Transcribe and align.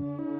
the 0.00 0.39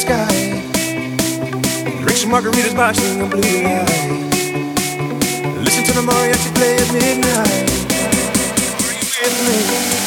sky. 0.00 0.62
Drink 2.00 2.16
some 2.16 2.30
margaritas, 2.30 2.74
by 2.74 2.92
the 2.92 3.26
blue 3.28 3.62
light. 3.62 4.30
Listen 5.62 5.84
to 5.84 5.92
the 5.92 6.00
mariachi 6.00 6.50
play 6.54 6.76
at 6.76 6.92
midnight. 6.94 7.68
Are 8.86 9.28
you 9.28 9.42
with 9.46 9.94
me? 9.94 9.99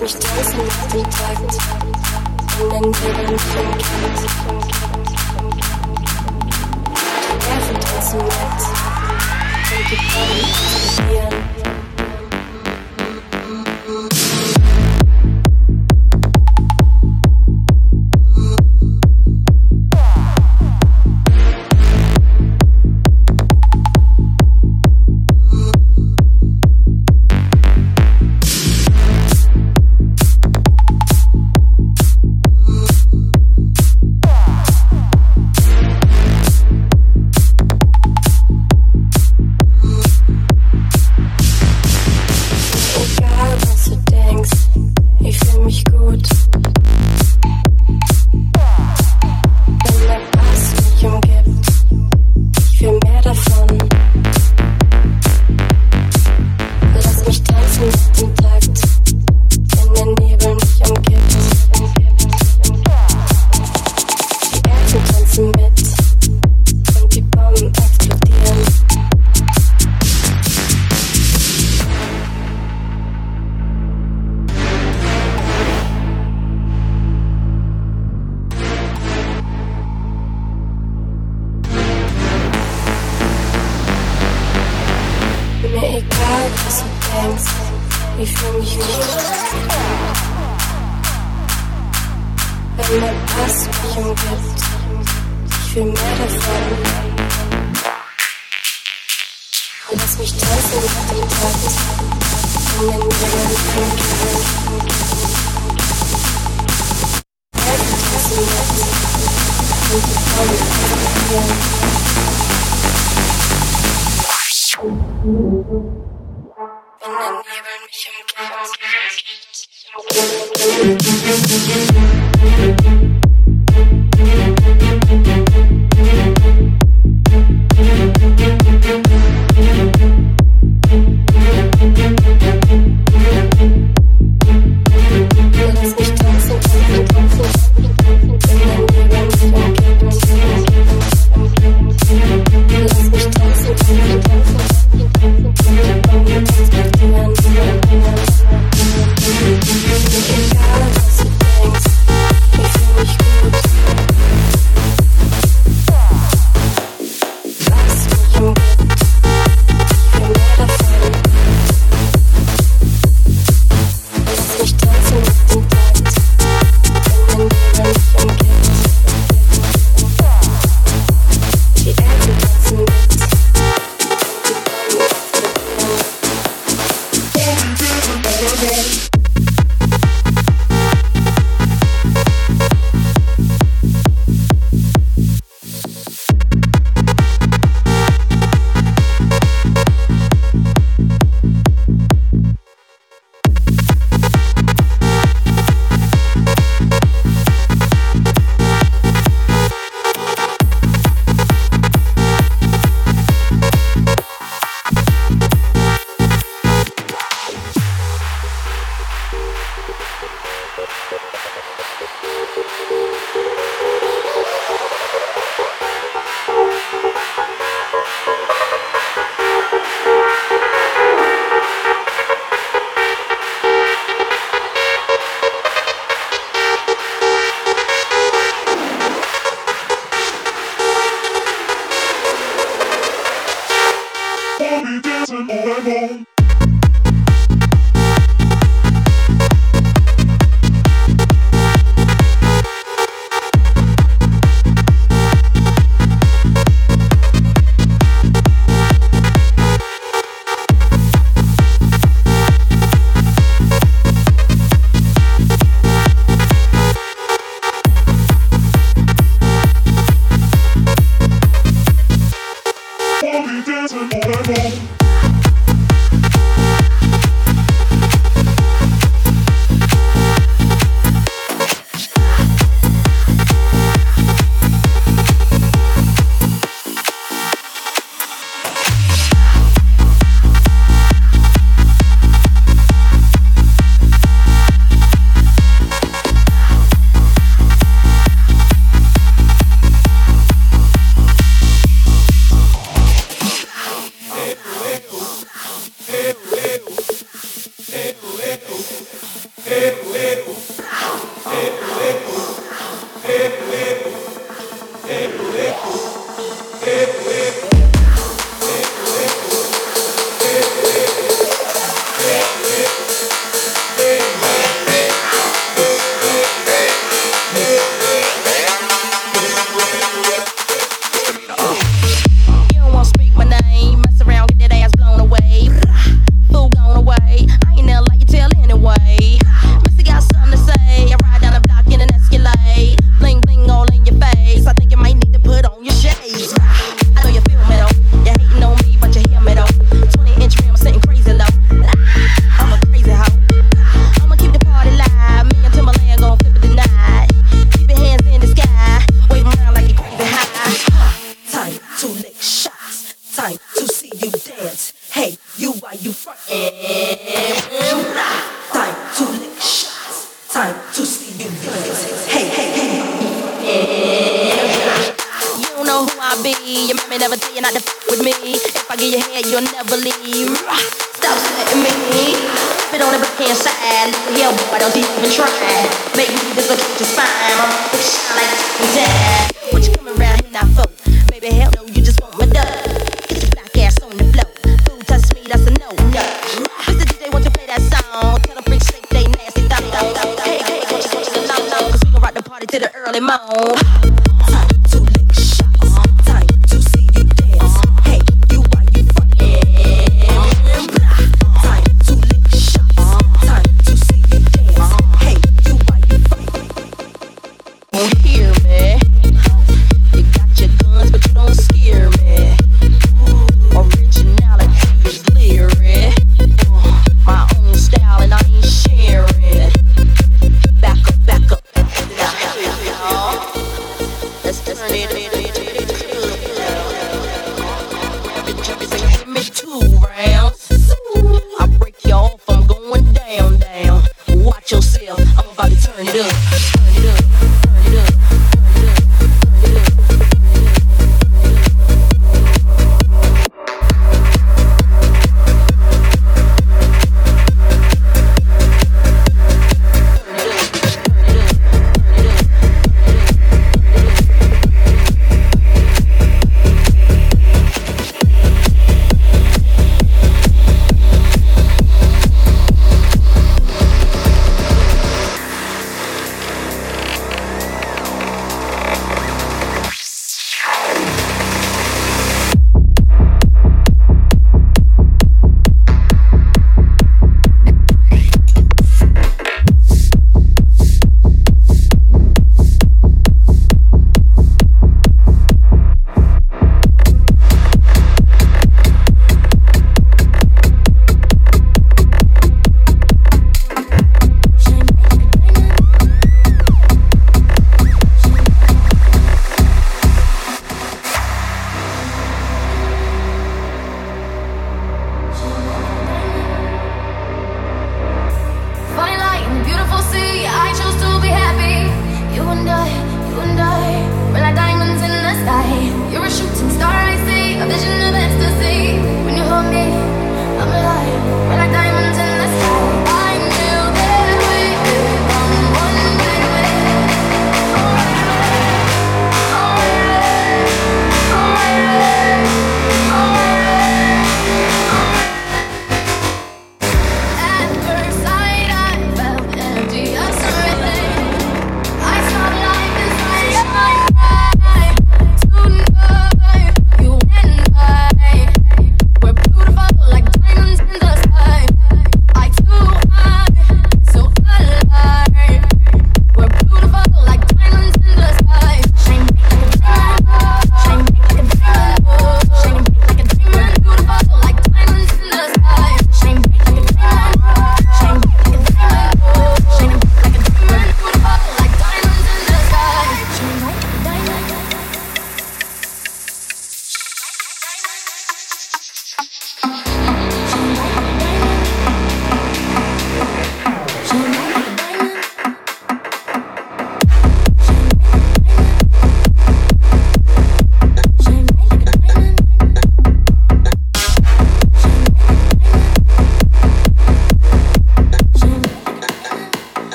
Lass 0.00 0.14
mich 0.14 0.22
tanzen 0.22 0.56
mit 0.56 0.94
dem 0.94 1.10
Takt 1.10 1.58
in 2.58 2.70
den 2.70 2.80
Nebeln 2.80 3.38
vom 3.38 3.70
Kind. 3.76 4.18
Die 7.26 7.36
Nerven 7.46 7.78
tanzen 7.80 8.20
mit 8.20 8.62
und 9.76 9.86
die 9.90 9.96
Beine 9.96 10.40
explodieren. 10.40 11.89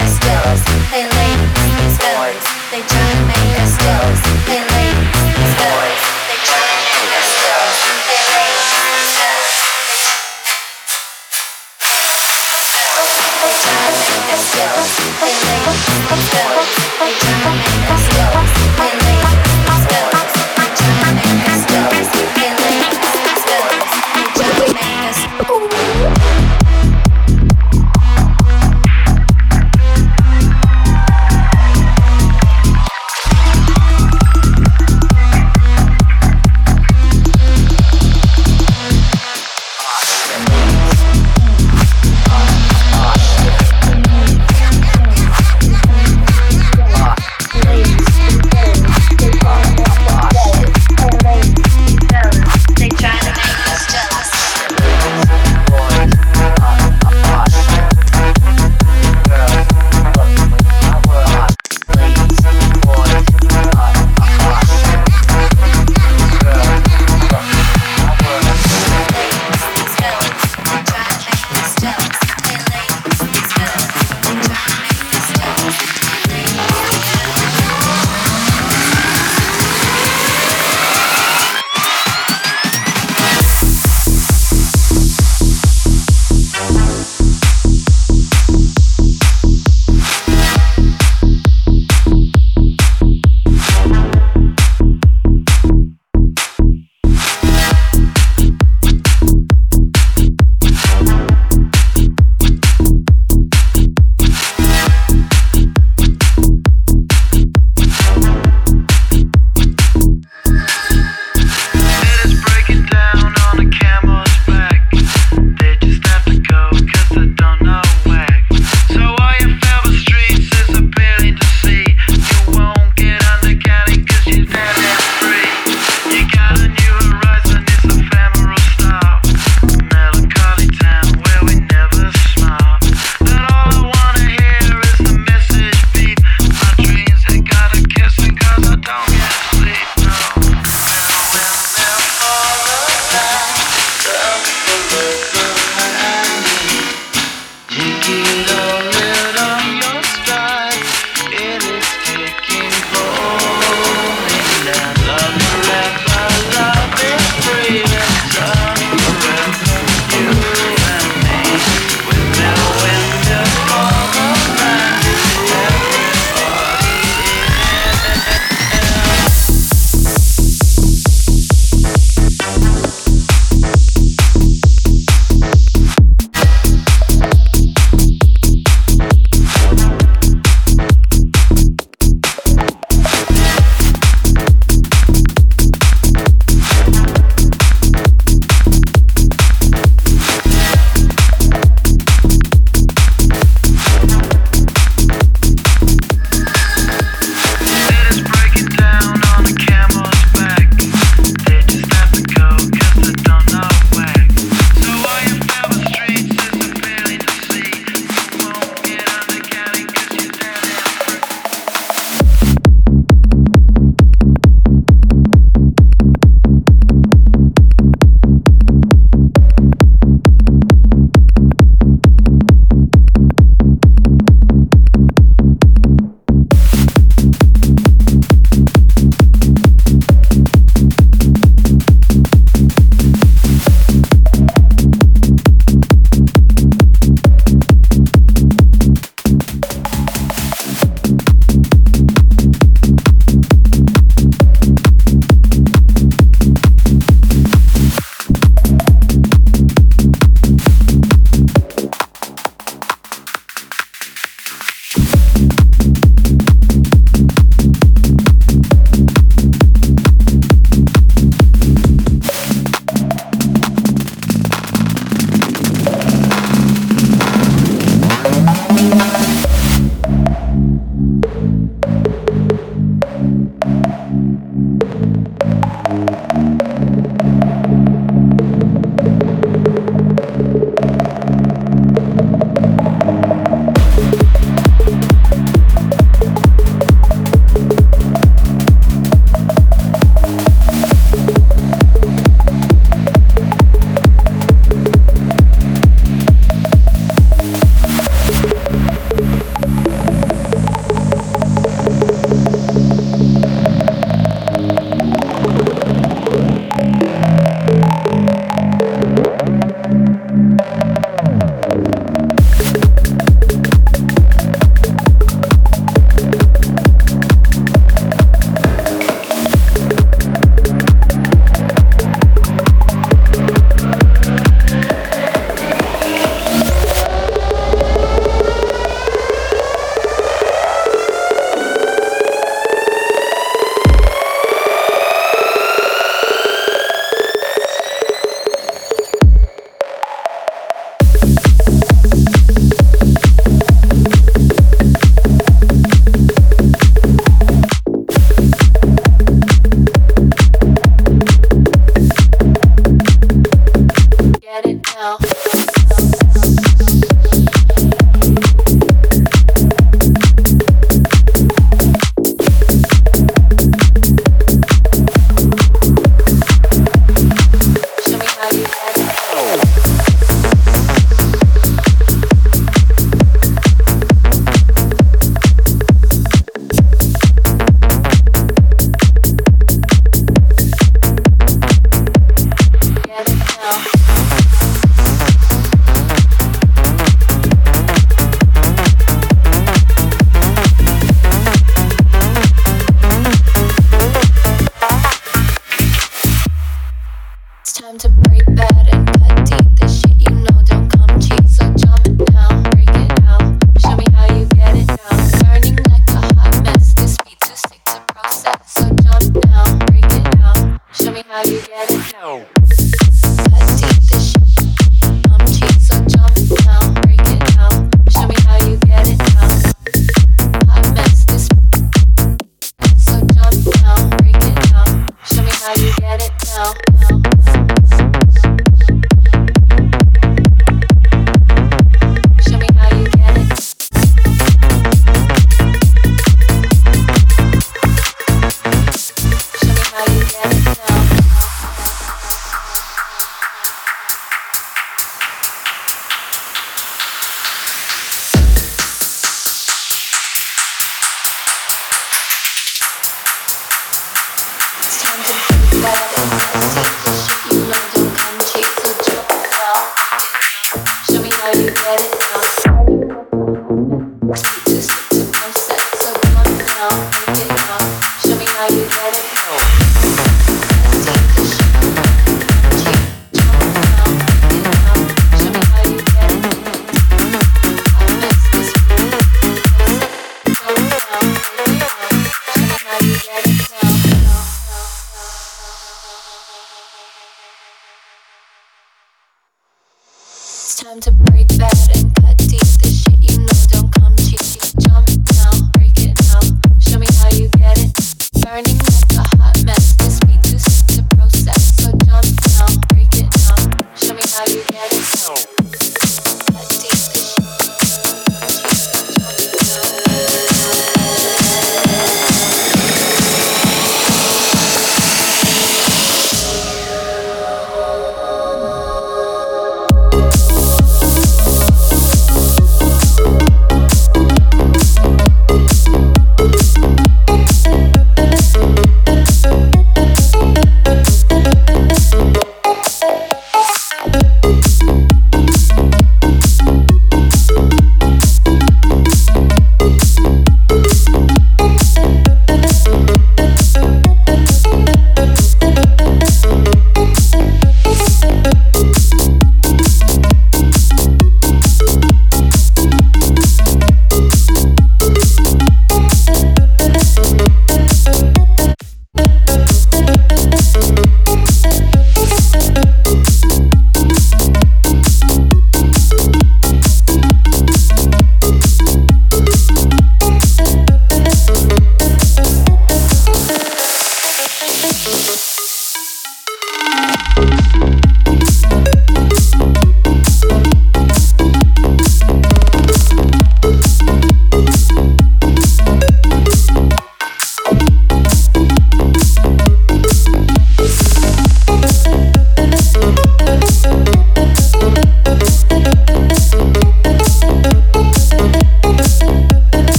us 0.00 0.16
They 2.70 2.82
try 2.82 3.08
to 3.08 3.24
make 3.26 3.56
us 3.62 3.76
girls. 3.78 4.20
Hey 4.44 4.60
ladies, 4.74 5.12
these. 5.16 6.02
They 6.28 6.38
try 6.44 6.60
to 6.60 6.78
make 6.84 7.12
us 7.16 7.32
girls. 7.40 7.78
Hey 8.04 8.20
ladies, 8.36 8.70
these. 8.76 9.56
They 13.40 13.52
try 13.62 13.80
to 13.86 14.00
make 14.04 14.28
us 14.34 14.44
girls. 14.56 14.90
Hey 15.22 15.34
ladies, 15.46 15.80
these. 15.86 16.70
They 16.98 17.12
try 17.16 17.36
to 17.42 17.50
make 17.56 17.80
us. 17.80 17.85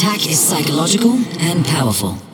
Attack 0.00 0.26
is 0.30 0.40
psychological 0.40 1.12
and 1.40 1.62
powerful. 1.62 2.29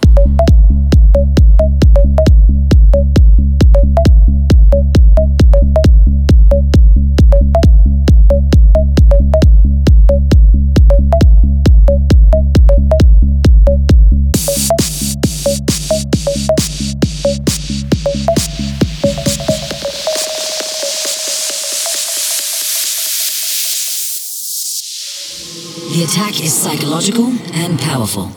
The 26.06 26.12
attack 26.12 26.40
is 26.40 26.54
psychological 26.54 27.32
and 27.52 27.80
powerful. 27.80 28.30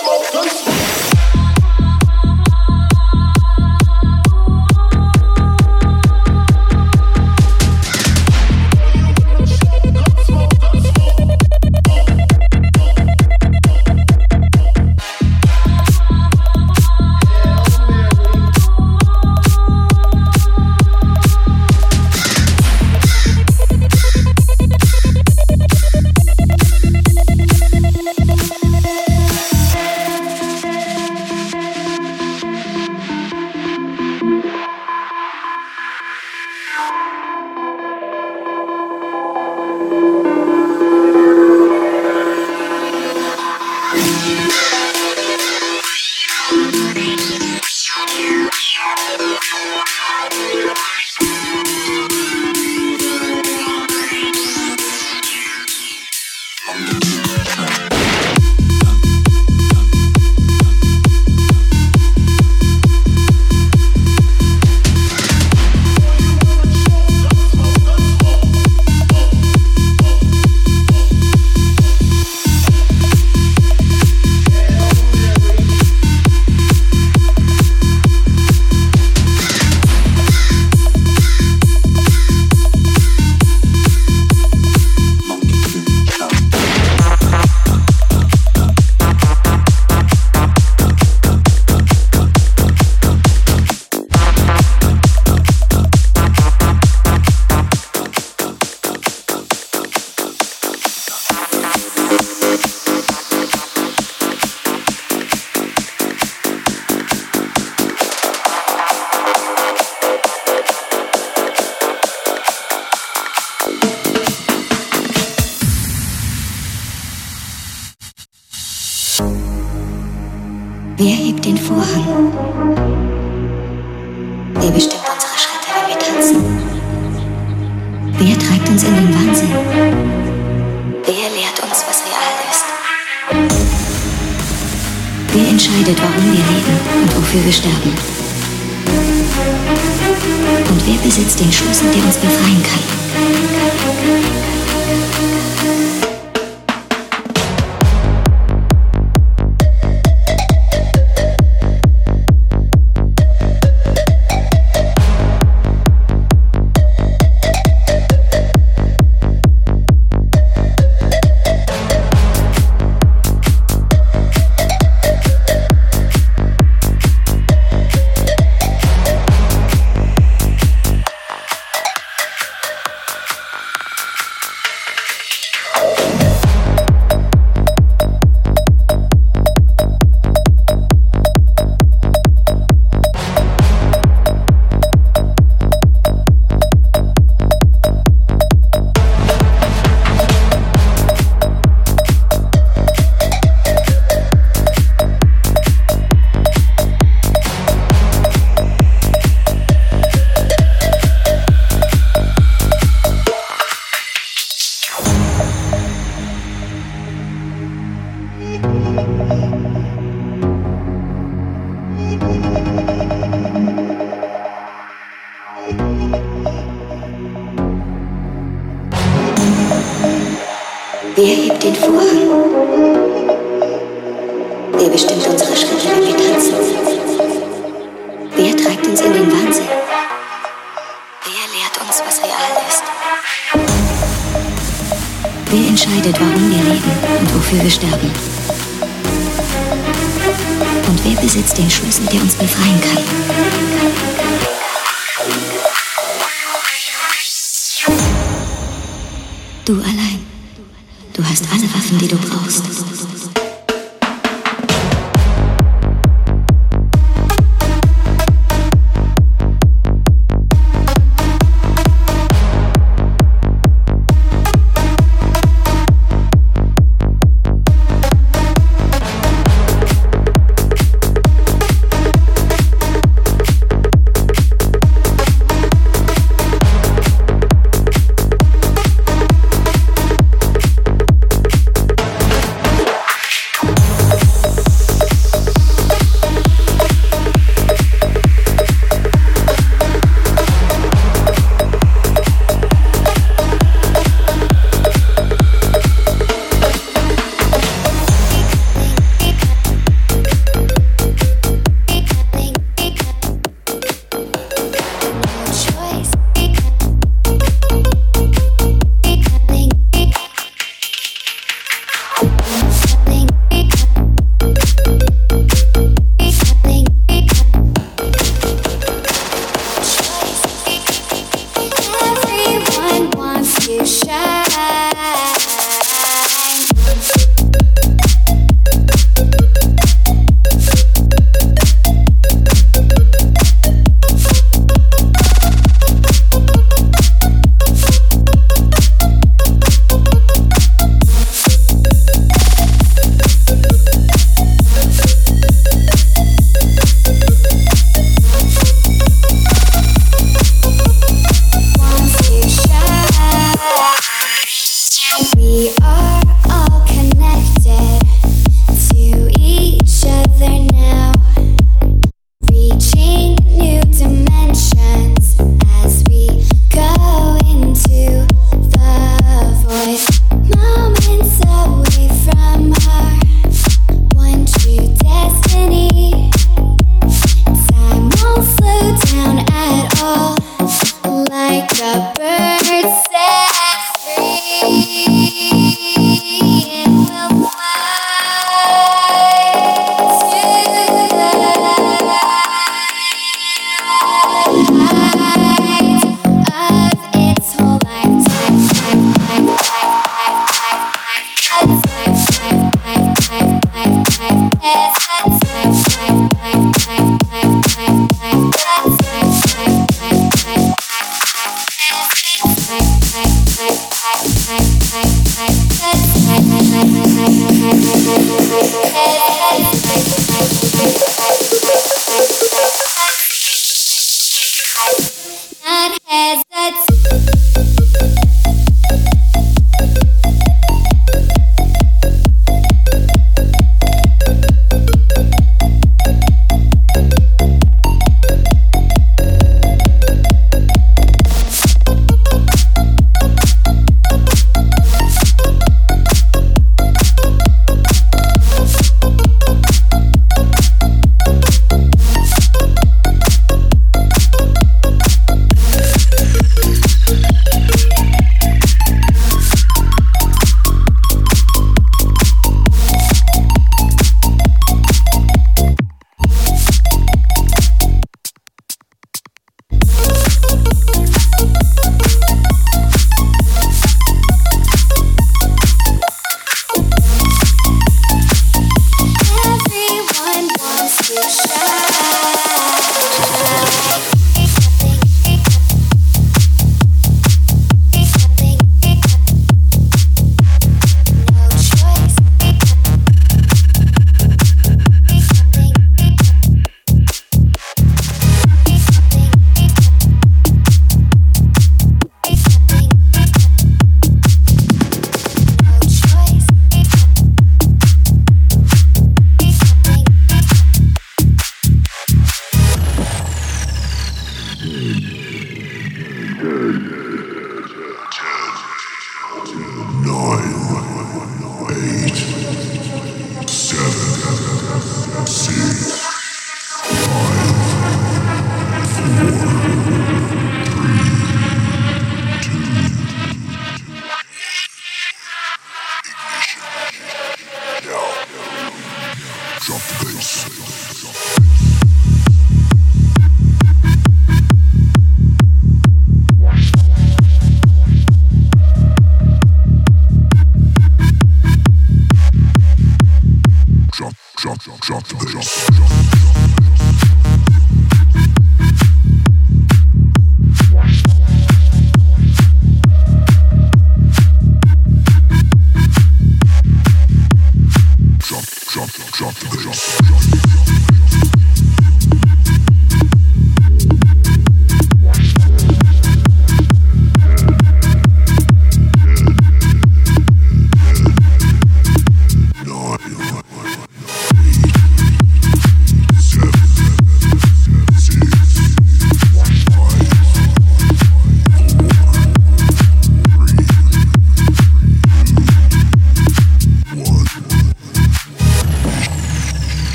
smoke, 0.00 0.32
gun 0.32 0.48
smoke. 0.48 0.89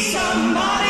Don't 0.00 0.89